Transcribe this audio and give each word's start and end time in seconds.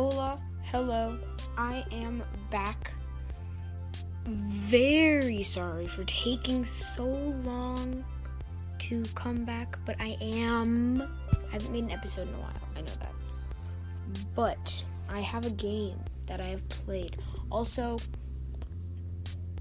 Hola, 0.00 0.38
hello, 0.62 1.18
I 1.56 1.84
am 1.90 2.22
back. 2.50 2.92
Very 4.26 5.42
sorry 5.42 5.88
for 5.88 6.04
taking 6.04 6.64
so 6.66 7.02
long 7.02 8.04
to 8.78 9.02
come 9.16 9.44
back, 9.44 9.76
but 9.84 9.96
I 9.98 10.16
am. 10.20 11.02
I 11.02 11.52
haven't 11.52 11.72
made 11.72 11.82
an 11.82 11.90
episode 11.90 12.28
in 12.28 12.34
a 12.34 12.38
while, 12.38 12.52
I 12.76 12.82
know 12.82 12.92
that. 13.00 13.12
But 14.36 14.84
I 15.08 15.18
have 15.18 15.46
a 15.46 15.50
game 15.50 15.98
that 16.26 16.40
I 16.40 16.46
have 16.46 16.68
played. 16.68 17.16
Also, 17.50 17.96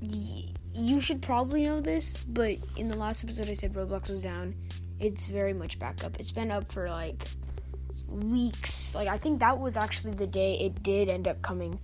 you 0.00 1.00
should 1.02 1.20
probably 1.20 1.66
know 1.66 1.82
this, 1.82 2.24
but 2.24 2.56
in 2.78 2.88
the 2.88 2.96
last 2.96 3.22
episode 3.22 3.50
I 3.50 3.52
said 3.52 3.74
Roblox 3.74 4.08
was 4.08 4.22
down. 4.22 4.54
It's 4.98 5.26
very 5.26 5.52
much 5.52 5.78
back 5.78 6.02
up. 6.04 6.18
It's 6.18 6.30
been 6.30 6.50
up 6.50 6.72
for 6.72 6.88
like 6.88 7.28
weeks. 8.12 8.94
Like 8.94 9.08
I 9.08 9.18
think 9.18 9.40
that 9.40 9.58
was 9.58 9.76
actually 9.76 10.14
the 10.14 10.26
day 10.26 10.58
it 10.60 10.82
did 10.82 11.10
end 11.10 11.28
up 11.28 11.42
coming 11.42 11.78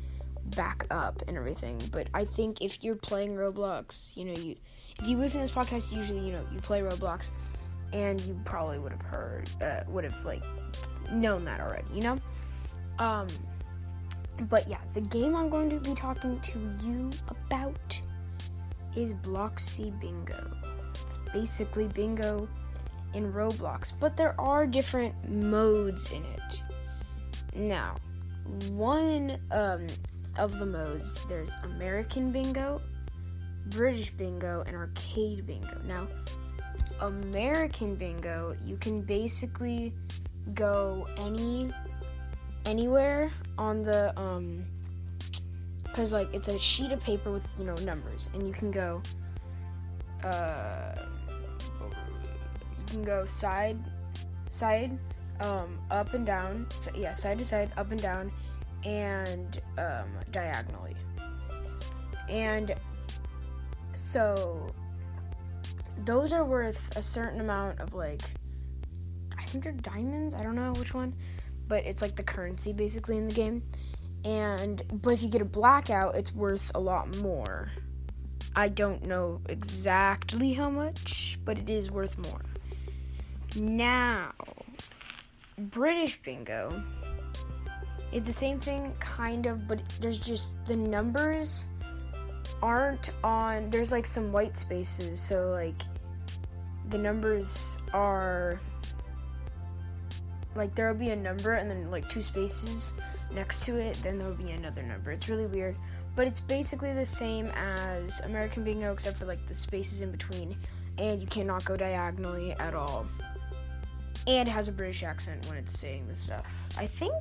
back 0.57 0.87
up 0.91 1.23
and 1.27 1.37
everything. 1.37 1.81
But 1.91 2.09
I 2.15 2.25
think 2.25 2.63
if 2.63 2.83
you're 2.83 2.97
playing 2.97 3.35
Roblox, 3.35 4.17
you 4.17 4.25
know, 4.27 4.41
you 4.41 4.57
if 4.99 5.07
you 5.07 5.17
listen 5.17 5.41
to 5.41 5.47
this 5.47 5.55
podcast, 5.55 5.93
usually 5.93 6.25
you 6.27 6.33
know 6.33 6.45
you 6.53 6.61
play 6.61 6.81
Roblox, 6.81 7.31
and 7.93 8.21
you 8.23 8.39
probably 8.45 8.79
would 8.79 8.93
have 8.93 9.03
heard, 9.03 9.51
uh, 9.63 9.81
would 9.89 10.05
have 10.05 10.25
like 10.25 10.43
known 11.13 11.45
that 11.45 11.61
already, 11.61 11.89
you 11.93 12.03
know. 12.03 12.19
Um, 12.99 13.29
but 14.49 14.69
yeah, 14.69 14.81
the 14.95 15.01
game 15.01 15.35
I'm 15.35 15.49
going 15.49 15.71
to 15.71 15.77
be 15.77 15.95
talking 15.95 16.41
to 16.41 16.59
you 16.85 17.11
about 17.29 18.01
is 18.97 19.15
Bloxy 19.15 19.99
Bingo. 20.01 20.51
It's 20.91 21.19
basically 21.33 21.87
bingo 21.89 22.49
in 23.15 23.33
Roblox, 23.33 23.93
but 23.98 24.17
there 24.17 24.39
are 24.41 24.67
different 24.67 25.15
modes 25.29 26.11
in 26.12 26.25
it. 26.25 26.62
Now, 27.55 27.97
one 28.70 29.39
um, 29.51 29.87
of 30.39 30.59
the 30.59 30.67
modes 30.67 31.25
there's 31.27 31.51
American 31.64 32.31
Bingo, 32.31 32.81
British 33.67 34.11
Bingo, 34.11 34.62
and 34.67 34.77
Arcade 34.77 35.47
Bingo. 35.47 35.81
Now, 35.84 36.06
American 37.01 37.95
Bingo, 37.95 38.56
you 38.64 38.77
can 38.77 39.03
basically 39.03 39.92
go 40.55 41.06
any 41.19 41.73
anywhere 42.64 43.31
on 43.56 43.83
the 43.83 44.19
um 44.19 44.64
because 45.84 46.12
like 46.12 46.33
it's 46.34 46.48
a 46.48 46.59
sheet 46.59 46.92
of 46.92 47.01
paper 47.01 47.31
with 47.31 47.42
you 47.59 47.64
know 47.64 47.75
numbers 47.77 48.29
and 48.34 48.47
you 48.47 48.53
can 48.53 48.70
go 48.70 49.01
uh 50.25 50.95
can 52.91 53.03
go 53.03 53.27
side 53.27 53.78
side 54.50 54.98
um 55.41 55.78
up 55.91 56.14
and 56.14 56.27
down 56.27 56.67
so, 56.78 56.91
yeah 56.97 57.12
side 57.12 57.39
to 57.39 57.45
side 57.45 57.70
up 57.77 57.91
and 57.91 58.03
down 58.03 58.33
and 58.84 59.61
um 59.77 60.08
diagonally. 60.30 60.95
And 62.28 62.75
so 63.95 64.67
those 66.05 66.33
are 66.33 66.45
worth 66.45 66.97
a 66.97 67.03
certain 67.03 67.41
amount 67.41 67.80
of 67.80 67.92
like 67.92 68.22
i 69.36 69.45
think 69.45 69.64
they're 69.64 69.73
diamonds? 69.73 70.34
I 70.34 70.42
don't 70.42 70.55
know 70.55 70.73
which 70.78 70.95
one 70.95 71.14
but 71.67 71.84
it's 71.84 72.00
like 72.00 72.17
the 72.17 72.23
currency 72.23 72.73
basically 72.73 73.19
in 73.19 73.28
the 73.28 73.34
game. 73.34 73.62
And 74.25 74.83
but 75.02 75.11
if 75.11 75.23
you 75.23 75.28
get 75.28 75.42
a 75.42 75.47
blackout 75.47 76.17
it's 76.17 76.33
worth 76.34 76.70
a 76.75 76.80
lot 76.80 77.17
more. 77.19 77.69
I 78.56 78.69
don't 78.69 79.06
know 79.06 79.41
exactly 79.48 80.52
how 80.52 80.70
much 80.70 81.39
but 81.45 81.58
it 81.58 81.69
is 81.69 81.91
worth 81.91 82.17
more 82.30 82.41
now 83.61 84.33
british 85.59 86.20
bingo 86.23 86.83
it's 88.12 88.27
the 88.27 88.33
same 88.33 88.59
thing 88.59 88.95
kind 89.01 89.47
of 89.47 89.67
but 89.69 89.83
there's 90.01 90.20
just 90.20 90.56
the 90.67 90.77
numbers 90.77 91.67
aren't 92.63 93.11
on 93.23 93.69
there's 93.70 93.92
like 93.92 94.07
some 94.07 94.33
white 94.33 94.57
spaces 94.57 95.20
so 95.20 95.51
like 95.51 95.80
the 96.91 96.98
numbers 96.98 97.77
are 97.92 98.61
like 100.55 100.75
there'll 100.75 100.95
be 100.95 101.11
a 101.11 101.17
number 101.17 101.52
and 101.52 101.70
then 101.70 101.90
like 101.90 102.08
two 102.08 102.23
spaces 102.23 102.92
next 103.33 103.64
to 103.64 103.77
it, 103.77 103.95
then 104.02 104.19
there'll 104.19 104.35
be 104.35 104.51
another 104.51 104.83
number. 104.83 105.11
It's 105.13 105.29
really 105.29 105.46
weird, 105.46 105.77
but 106.17 106.27
it's 106.27 106.40
basically 106.40 106.92
the 106.92 107.05
same 107.05 107.46
as 107.57 108.20
American 108.20 108.64
Bingo 108.64 108.92
except 108.92 109.19
for 109.19 109.27
like 109.27 109.46
the 109.46 109.55
spaces 109.55 110.02
in 110.02 110.11
between, 110.11 110.57
and 110.98 111.20
you 111.20 111.27
cannot 111.27 111.64
go 111.64 111.77
diagonally 111.77 112.52
at 112.52 112.75
all. 112.75 113.07
And 114.27 114.48
has 114.48 114.68
a 114.68 114.73
British 114.73 115.02
accent 115.02 115.46
when 115.48 115.58
it's 115.58 115.79
saying 115.79 116.06
this 116.08 116.20
stuff. 116.20 116.45
I 116.77 116.86
think, 116.86 117.14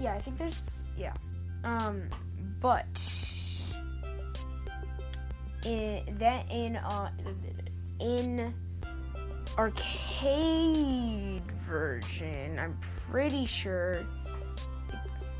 yeah, 0.00 0.14
I 0.14 0.20
think 0.20 0.38
there's 0.38 0.82
yeah, 0.96 1.14
um, 1.62 2.08
but 2.60 2.86
in 5.64 6.02
that 6.18 6.50
in 6.50 6.76
uh 6.76 7.10
in 8.00 8.54
arcade 9.56 11.42
version, 11.66 12.58
I'm 12.58 12.76
pretty 13.08 13.46
sure 13.46 14.04
it's 15.06 15.30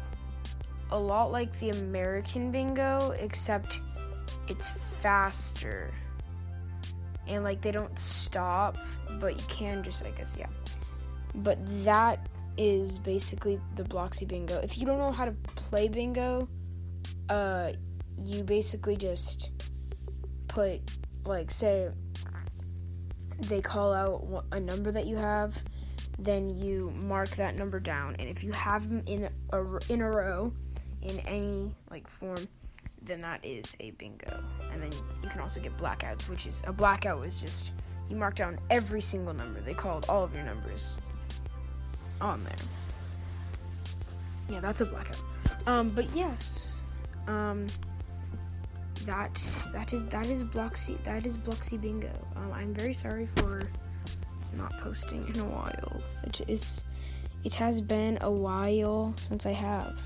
a 0.90 0.98
lot 0.98 1.32
like 1.32 1.58
the 1.58 1.70
American 1.70 2.50
bingo, 2.52 3.14
except 3.18 3.80
it's 4.48 4.68
faster. 5.00 5.92
And 7.26 7.44
like 7.44 7.60
they 7.60 7.70
don't 7.70 7.98
stop, 7.98 8.76
but 9.20 9.38
you 9.38 9.46
can 9.48 9.82
just 9.82 10.04
I 10.04 10.10
guess 10.10 10.34
yeah. 10.38 10.48
But 11.34 11.58
that 11.84 12.28
is 12.56 12.98
basically 12.98 13.60
the 13.76 13.82
Bloxy 13.82 14.26
bingo. 14.26 14.58
If 14.60 14.78
you 14.78 14.86
don't 14.86 14.98
know 14.98 15.12
how 15.12 15.24
to 15.24 15.32
play 15.56 15.88
bingo, 15.88 16.48
uh 17.28 17.72
you 18.22 18.44
basically 18.44 18.96
just 18.96 19.50
put 20.48 20.80
like 21.24 21.50
say 21.50 21.90
they 23.40 23.60
call 23.60 23.92
out 23.92 24.44
a 24.52 24.60
number 24.60 24.92
that 24.92 25.06
you 25.06 25.16
have, 25.16 25.60
then 26.18 26.48
you 26.56 26.92
mark 26.96 27.28
that 27.30 27.56
number 27.56 27.80
down. 27.80 28.16
And 28.18 28.28
if 28.28 28.44
you 28.44 28.52
have 28.52 28.88
them 28.88 29.02
in 29.06 29.28
a 29.52 29.92
in 29.92 30.00
a 30.00 30.08
row, 30.08 30.52
in 31.02 31.18
any 31.20 31.74
like 31.90 32.08
form, 32.08 32.46
then 33.06 33.20
that 33.20 33.44
is 33.44 33.76
a 33.80 33.90
bingo. 33.92 34.42
And 34.72 34.82
then 34.82 34.90
you 35.22 35.28
can 35.28 35.40
also 35.40 35.60
get 35.60 35.76
blackouts, 35.76 36.28
which 36.28 36.46
is 36.46 36.62
a 36.66 36.72
blackout 36.72 37.20
was 37.20 37.40
just 37.40 37.72
you 38.08 38.16
mark 38.16 38.36
down 38.36 38.58
every 38.70 39.00
single 39.00 39.34
number. 39.34 39.60
They 39.60 39.74
called 39.74 40.06
all 40.08 40.24
of 40.24 40.34
your 40.34 40.44
numbers 40.44 40.98
on 42.20 42.44
there. 42.44 42.54
Yeah, 44.48 44.60
that's 44.60 44.80
a 44.80 44.86
blackout. 44.86 45.20
Um, 45.66 45.90
but 45.90 46.14
yes, 46.14 46.80
um, 47.26 47.66
that 49.06 49.42
that 49.72 49.92
is 49.92 50.04
that 50.06 50.26
is 50.26 50.44
Bloxy 50.44 51.02
that 51.04 51.26
is 51.26 51.36
Bloxy 51.36 51.80
Bingo. 51.80 52.12
Um, 52.36 52.52
I'm 52.52 52.74
very 52.74 52.92
sorry 52.92 53.28
for 53.36 53.62
not 54.56 54.72
posting 54.80 55.26
in 55.34 55.40
a 55.40 55.44
while. 55.44 56.02
It 56.24 56.42
is 56.48 56.84
it 57.44 57.54
has 57.54 57.80
been 57.80 58.18
a 58.20 58.30
while 58.30 59.14
since 59.16 59.46
I 59.46 59.52
have. 59.52 59.96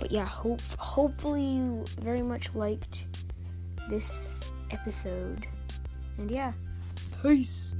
But 0.00 0.10
yeah, 0.10 0.24
hope 0.24 0.62
hopefully 0.78 1.44
you 1.44 1.84
very 2.00 2.22
much 2.22 2.54
liked 2.54 3.06
this 3.88 4.50
episode. 4.70 5.46
And 6.18 6.30
yeah, 6.30 6.52
peace. 7.22 7.74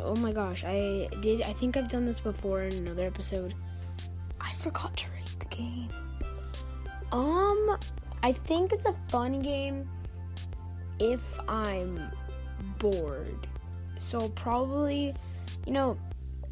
oh 0.00 0.16
my 0.16 0.32
gosh, 0.32 0.64
I 0.64 1.08
did. 1.20 1.42
I 1.42 1.52
think 1.52 1.76
I've 1.76 1.88
done 1.88 2.04
this 2.04 2.20
before 2.20 2.62
in 2.62 2.72
another 2.74 3.04
episode. 3.04 3.54
I 4.40 4.52
forgot 4.54 4.96
to 4.98 5.06
rate 5.10 5.36
the 5.38 5.46
game. 5.46 5.88
Um, 7.10 7.78
I 8.22 8.32
think 8.32 8.72
it's 8.72 8.86
a 8.86 8.94
fun 9.08 9.40
game 9.40 9.88
if 11.00 11.20
I'm 11.48 12.10
bored. 12.78 13.48
So 14.02 14.28
probably, 14.30 15.14
you 15.66 15.72
know, 15.72 15.96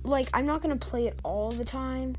like 0.05 0.29
I'm 0.33 0.47
not 0.47 0.63
gonna 0.63 0.77
play 0.77 1.09
it 1.09 1.19
all 1.25 1.51
the 1.51 1.65
time. 1.65 2.17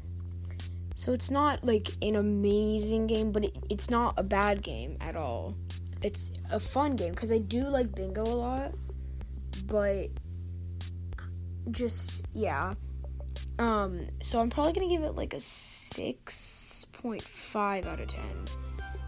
So 0.96 1.14
it's 1.14 1.32
not 1.32 1.64
like 1.64 1.90
an 2.04 2.16
amazing 2.16 3.08
game, 3.08 3.32
but 3.32 3.46
it, 3.46 3.56
it's 3.70 3.90
not 3.90 4.14
a 4.18 4.24
bad 4.24 4.62
game 4.62 4.98
at 5.02 5.16
all. 5.16 5.56
It's 6.04 6.32
a 6.52 6.60
fun 6.60 6.96
game 6.96 7.12
because 7.12 7.32
I 7.32 7.40
do 7.40 7.62
like 7.62 7.96
bingo 7.96 8.22
a 8.22 8.26
lot, 8.26 8.72
but 9.66 10.10
just 11.72 12.24
yeah. 12.34 12.74
Um, 13.58 14.08
so 14.22 14.40
I'm 14.40 14.50
probably 14.50 14.74
gonna 14.74 14.90
give 14.90 15.04
it 15.04 15.16
like 15.16 15.34
a 15.34 15.40
six 15.40 16.86
point 16.94 17.24
five 17.24 17.88
out 17.88 18.00
of 18.00 18.08
ten, 18.08 18.46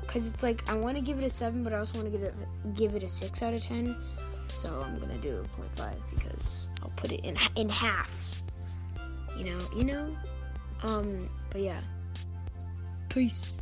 cause 0.08 0.26
it's 0.26 0.42
like 0.42 0.68
I 0.70 0.76
want 0.76 0.96
to 0.98 1.04
give 1.04 1.20
it 1.20 1.24
a 1.24 1.30
seven, 1.30 1.64
but 1.64 1.74
I 1.74 1.78
also 1.78 2.00
want 2.00 2.12
to 2.12 2.18
give 2.18 2.28
it 2.28 2.34
give 2.74 2.96
it 2.96 3.04
a 3.04 3.08
six 3.08 3.44
out 3.44 3.54
of 3.54 3.62
ten. 3.62 3.96
So 4.54 4.82
I'm 4.82 4.98
gonna 5.00 5.18
do 5.18 5.44
a 5.44 5.58
point 5.58 5.76
five 5.76 5.98
because 6.16 6.68
I'll 6.82 6.92
put 6.96 7.12
it 7.12 7.20
in 7.22 7.38
in 7.56 7.70
half. 7.70 8.44
You 9.38 9.46
know, 9.46 9.60
you 9.76 9.84
know. 9.84 10.16
Um, 10.84 11.30
but 11.50 11.62
yeah. 11.62 11.82
Peace. 13.10 13.54